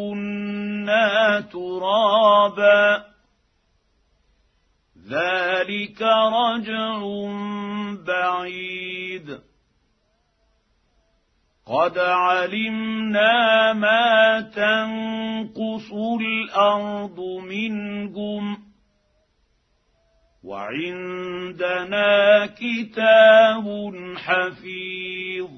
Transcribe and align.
وكنا 0.00 1.40
ترابا 1.40 3.04
ذلك 5.08 6.02
رجع 6.02 7.00
بعيد 8.06 9.40
قد 11.66 11.98
علمنا 11.98 13.72
ما 13.72 14.40
تنقص 14.40 15.92
الأرض 16.20 17.20
منهم 17.44 18.58
وعندنا 20.44 22.46
كتاب 22.46 23.94
حفيظ 24.16 25.50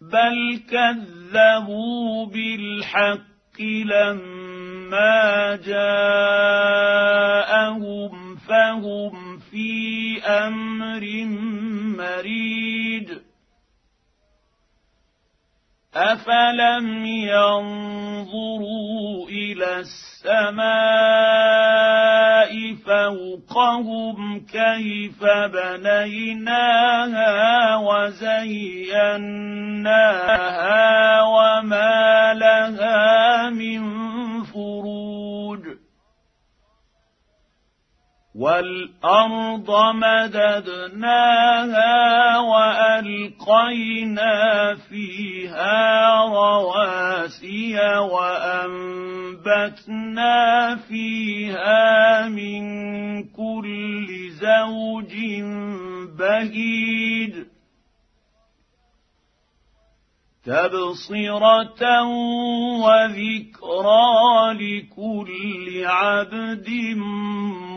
بل 0.00 0.62
كذبوا 1.32 2.26
بالحق 2.26 3.60
لما 3.60 5.56
جاءهم 5.66 7.16
فهم 8.36 9.38
في 9.38 10.20
أمر 10.22 11.24
مريج 11.98 13.08
افلم 15.96 17.06
ينظروا 17.06 18.74
إلى 19.28 19.76
السماء 19.78 20.64
فوقهم 22.86 24.40
كيف 24.40 25.24
بنيناها 25.54 26.96
وزيناها 27.76 28.42
وما 31.22 32.34
لها 32.34 33.50
من 33.50 34.13
والارض 38.34 39.70
مددناها 39.94 41.38
والقينا 42.38 44.34
فيها 44.74 46.24
رواسي 46.24 47.76
وانبتنا 49.38 50.76
فيها 50.88 52.28
من 52.28 52.64
كل 53.22 54.06
زوج 54.30 55.14
بهيج 56.18 57.53
تبصرة 60.44 62.02
وذكرى 62.84 64.52
لكل 64.52 65.84
عبد 65.86 66.68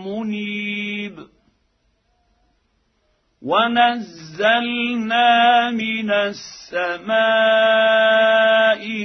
منيب. 0.05 1.27
ونزلنا 3.41 5.31
من 5.71 6.11
السماء 6.11 7.07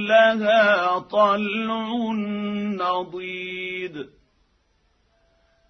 لها 0.08 0.98
طلع 0.98 2.12
نضيد 2.80 4.06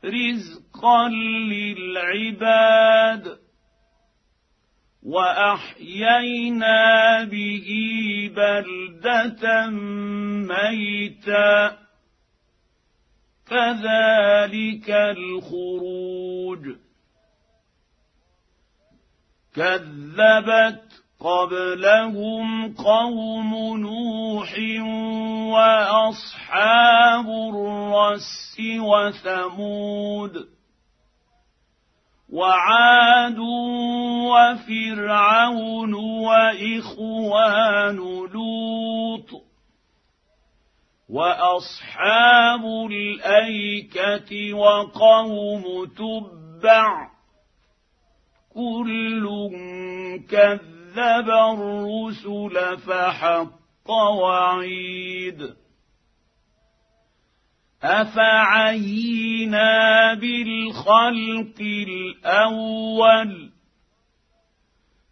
رزقا 0.04 1.08
للعباد 1.48 3.38
وأحيينا 5.02 6.74
به 7.24 7.68
بلدة 8.36 9.70
ميتا 10.48 11.81
كذلك 13.46 14.90
الخروج. 14.90 16.76
كذبت 19.54 21.02
قبلهم 21.20 22.74
قوم 22.74 23.78
نوح 23.80 24.58
وأصحاب 25.52 27.26
الرس 27.26 28.56
وثمود 28.78 30.48
وعاد 32.32 33.38
وفرعون 34.32 35.94
وإخوان 36.24 37.96
لوط 38.32 39.51
وأصحاب 41.12 42.64
الأيكة 42.90 44.54
وقوم 44.54 45.64
تبع 45.84 47.10
كل 48.54 49.28
كذب 50.30 51.28
الرسل 51.30 52.78
فحق 52.78 53.90
وعيد 53.90 55.54
أفعينا 57.82 59.64
بالخلق 60.14 61.60
الأول 61.60 63.52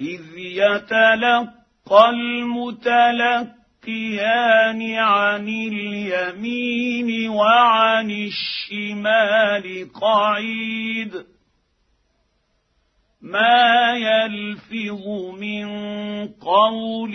إذ 0.00 0.38
يتلقى 0.38 2.10
المتلقيان 2.10 3.54
عن 4.94 5.48
اليمين 5.48 7.28
وعن 7.28 8.10
الشمال 8.10 9.92
قعيد. 9.92 11.24
ما 13.22 13.92
يلفظ 13.96 15.06
من 15.40 15.66
قول 16.28 17.14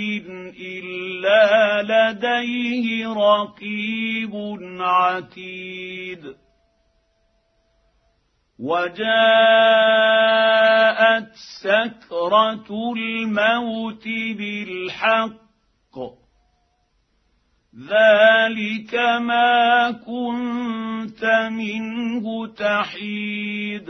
إلا 0.59 1.81
لديه 1.81 3.07
رقيب 3.07 4.33
عتيد. 4.79 6.35
وجاءت 8.61 9.01
سكرة 11.61 12.93
الموت 12.97 14.03
بالحق. 14.37 15.41
ذلك 17.75 18.95
ما 19.19 19.91
كنت 19.91 21.25
منه 21.51 22.47
تحيد. 22.47 23.87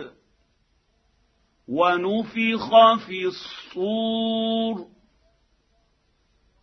ونفخ 1.67 2.95
في 3.07 3.25
الصور. 3.25 4.87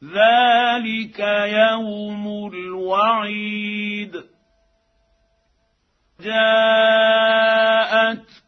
ذلك 0.04 1.18
يوم 1.48 2.46
الوعيد. 2.46 4.12
جاءت 6.20 6.67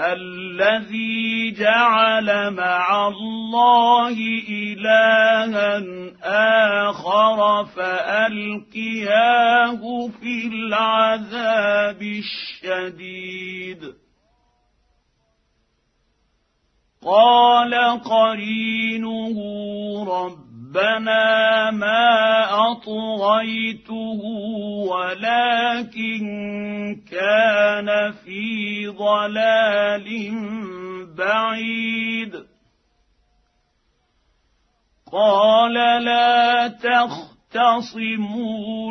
الذي 0.00 1.54
جعل 1.58 2.50
مع 2.50 3.08
الله 3.08 4.16
إلها 4.48 5.82
آخر 6.90 7.64
فألقياه 7.64 8.98
في 10.20 10.46
العذاب 10.46 12.02
الشديد. 12.02 13.94
قال 17.04 17.74
قرينه 18.00 19.36
ربنا 20.74 21.70
ما 21.70 22.44
أطغيته 22.70 24.20
ولكن 24.88 26.24
كان 27.10 28.12
ضلال 28.96 30.30
بعيد. 31.14 32.44
قال 35.12 35.74
لا 36.04 36.68
تختصموا 36.68 38.12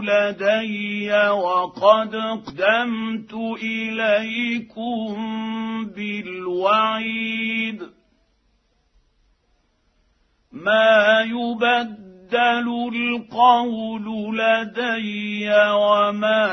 لدي 0.02 1.14
وقد 1.14 2.16
قدمت 2.16 3.34
إليكم 3.64 5.16
بالوعيد. 5.86 7.80
ما 10.52 11.22
يبدل 11.22 12.13
القول 12.36 14.38
لدي 14.38 15.50
وما 15.50 16.46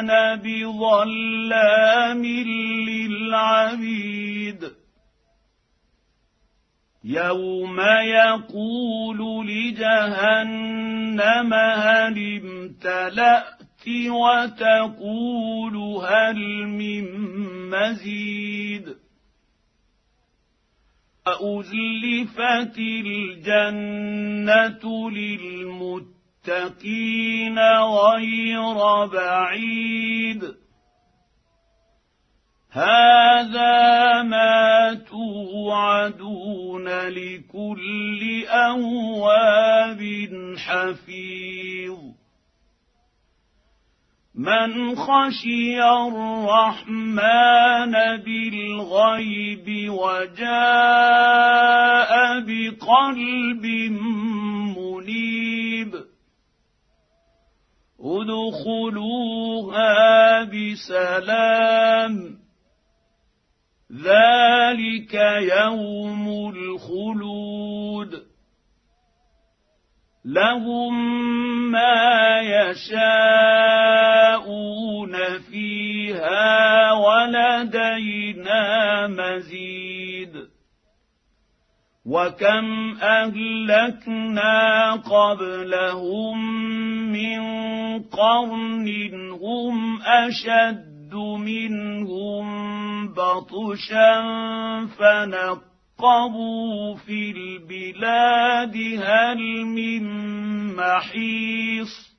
أنا 0.00 0.34
بظلام 0.34 2.24
للعبيد 2.88 4.64
يوم 7.04 7.80
يقول 8.04 9.46
لجهنم 9.46 11.54
هل 11.54 12.40
امتلات 12.42 13.54
وتقول 14.08 15.76
هل 16.04 16.38
من 16.66 17.04
مزيد 17.70 19.03
وأزلفت 21.26 22.78
الجنة 23.06 24.30
للمتقين 25.10 26.08
غير 27.78 29.06
بعيد. 29.06 30.54
هذا 32.70 34.22
ما 34.22 34.94
توعدون 34.94 36.88
لكل 36.88 38.44
أواب 38.48 40.02
حفيظ. 40.58 42.13
من 44.44 44.96
خشي 44.96 45.80
الرحمن 45.82 47.24
بالغيب 48.24 49.90
وجاء 49.90 50.44
بقلب 52.40 53.64
منيب 54.76 55.92
ادخلوها 59.04 59.92
بسلام 60.44 62.14
ذلك 63.92 65.14
يوم 65.40 66.28
الخلود 66.54 68.03
لهم 70.24 70.94
ما 71.70 72.40
يشاءون 72.40 73.04
فيها 75.50 76.92
ولدينا 76.92 78.62
مزيد. 79.06 80.54
وكم 82.06 82.96
أهلكنا 83.02 84.92
قبلهم 84.92 86.38
من 87.12 87.42
قرن 88.02 88.88
هم 89.30 90.02
أشد 90.02 91.14
منهم 91.14 92.46
بطشا 93.08 94.20
فنقوا 94.98 95.73
فارقبوا 95.98 96.94
في 96.94 97.30
البلاد 97.30 98.76
هل 99.02 99.64
من 99.64 100.04
محيص 100.76 102.14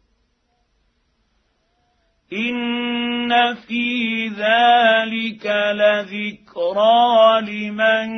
إن 2.33 3.55
في 3.55 4.27
ذلك 4.27 5.45
لذكرى 5.75 7.41
لمن 7.41 8.09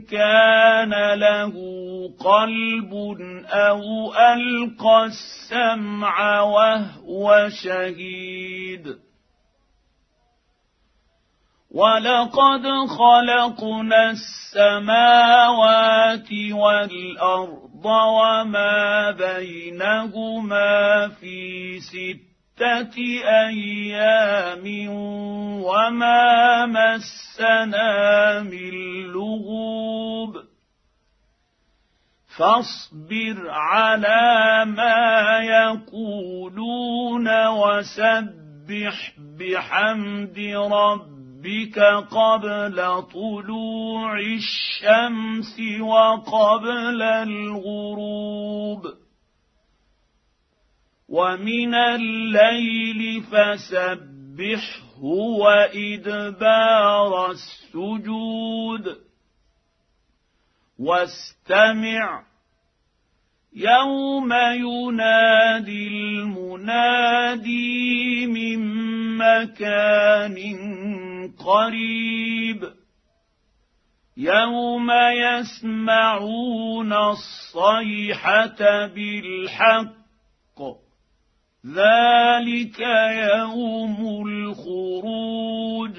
كان 0.00 1.18
له 1.18 1.52
قلب 2.20 2.92
أو 3.46 4.14
ألقى 4.14 5.04
السمع 5.04 6.40
وهو 6.40 7.48
شهيد 7.64 9.11
ولقد 11.74 12.64
خلقنا 12.98 14.10
السماوات 14.52 15.52
والارض 16.52 17.86
وما 17.86 19.10
بينهما 19.10 21.08
في 21.08 21.80
سته 21.80 22.96
أيام 23.48 24.64
وما 25.64 26.66
مسنا 26.66 28.40
من 28.40 28.72
لغوب 29.06 30.36
فاصبر 32.38 33.50
على 33.50 34.64
ما 34.64 35.38
يقولون 35.40 37.26
وسبح 37.46 39.12
بحمد 39.38 40.38
ربك 40.72 41.11
قبل 42.10 43.02
طلوع 43.12 44.20
الشمس 44.20 45.60
وقبل 45.80 47.02
الغروب 47.02 48.82
ومن 51.08 51.74
الليل 51.74 53.22
فسبحه 53.22 55.02
وإدبار 55.40 57.30
السجود 57.30 58.98
واستمع 60.78 62.24
يوم 63.54 64.32
ينادي 64.32 65.88
المنادي 65.88 67.52
من 68.26 68.58
مكان 69.18 70.36
قريب. 71.38 72.72
يوم 74.16 74.90
يسمعون 75.12 76.92
الصيحة 76.92 78.86
بالحق. 78.86 80.02
ذلك 81.66 82.80
يوم 83.38 84.26
الخروج. 84.26 85.98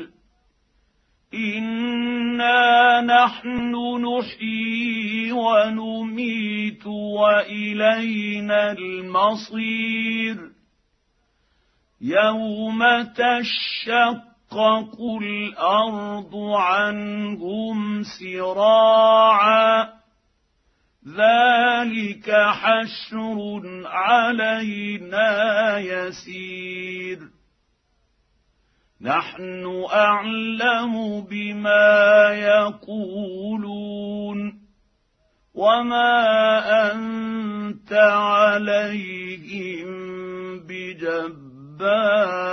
إنا 1.34 3.02
نحن 3.02 3.76
نحيي 3.76 5.32
ونميت 5.32 6.88
وإلينا 6.88 8.72
المصير. 8.72 10.38
يوم 12.02 13.04
تشقق 14.54 15.02
الأرض 15.22 16.36
عنهم 16.56 18.04
سراعا 18.04 19.90
ذلك 21.08 22.32
حشر 22.32 23.62
علينا 23.86 25.78
يسير 25.80 27.20
نحن 29.02 29.86
اعلم 29.94 31.22
بما 31.22 32.30
يقولون 32.34 33.84
وما 35.54 36.92
انت 36.92 37.94
عليهم 37.94 39.90
بجبار 40.60 42.53